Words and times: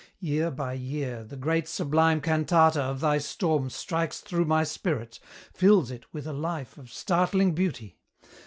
Year 0.19 0.49
by 0.49 0.73
year, 0.73 1.23
The 1.23 1.37
great 1.37 1.67
sublime 1.67 2.21
cantata 2.21 2.81
of 2.81 3.01
thy 3.01 3.19
storm 3.19 3.69
Strikes 3.69 4.19
through 4.19 4.45
my 4.45 4.63
spirit 4.63 5.19
fills 5.53 5.91
it 5.91 6.05
with 6.11 6.25
a 6.25 6.33
life 6.33 6.75
Of 6.79 6.91
startling 6.91 7.53
beauty! 7.53 7.99